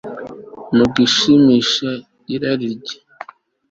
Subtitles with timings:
[0.75, 1.89] Mu gushimisha
[2.33, 2.97] irari rye